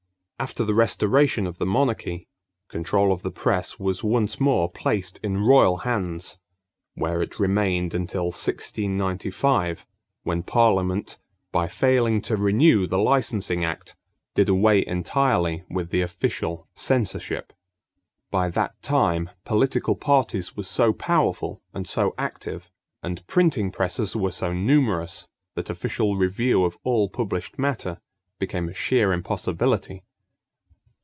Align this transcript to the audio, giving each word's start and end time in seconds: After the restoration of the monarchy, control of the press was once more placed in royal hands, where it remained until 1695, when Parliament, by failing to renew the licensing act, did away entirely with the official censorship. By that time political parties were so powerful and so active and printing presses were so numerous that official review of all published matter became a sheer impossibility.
After 0.41 0.65
the 0.65 0.73
restoration 0.73 1.45
of 1.45 1.59
the 1.59 1.67
monarchy, 1.67 2.27
control 2.67 3.11
of 3.13 3.21
the 3.21 3.29
press 3.29 3.77
was 3.77 4.03
once 4.03 4.39
more 4.39 4.71
placed 4.71 5.19
in 5.21 5.43
royal 5.43 5.77
hands, 5.77 6.39
where 6.95 7.21
it 7.21 7.39
remained 7.39 7.93
until 7.93 8.23
1695, 8.31 9.85
when 10.23 10.41
Parliament, 10.41 11.19
by 11.51 11.67
failing 11.67 12.21
to 12.23 12.37
renew 12.37 12.87
the 12.87 12.97
licensing 12.97 13.63
act, 13.63 13.95
did 14.33 14.49
away 14.49 14.83
entirely 14.87 15.63
with 15.69 15.91
the 15.91 16.01
official 16.01 16.67
censorship. 16.73 17.53
By 18.31 18.49
that 18.49 18.81
time 18.81 19.29
political 19.45 19.95
parties 19.95 20.57
were 20.57 20.63
so 20.63 20.91
powerful 20.91 21.61
and 21.71 21.85
so 21.87 22.15
active 22.17 22.67
and 23.03 23.27
printing 23.27 23.69
presses 23.71 24.15
were 24.15 24.31
so 24.31 24.53
numerous 24.53 25.27
that 25.53 25.69
official 25.69 26.17
review 26.17 26.65
of 26.65 26.79
all 26.83 27.09
published 27.09 27.59
matter 27.59 28.01
became 28.39 28.67
a 28.69 28.73
sheer 28.73 29.13
impossibility. 29.13 30.01